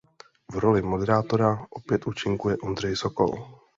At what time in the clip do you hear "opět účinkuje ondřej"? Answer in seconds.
1.69-2.95